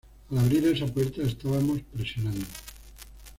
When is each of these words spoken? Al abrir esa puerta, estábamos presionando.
Al 0.31 0.39
abrir 0.39 0.65
esa 0.65 0.87
puerta, 0.87 1.21
estábamos 1.21 1.79
presionando. 1.93 2.43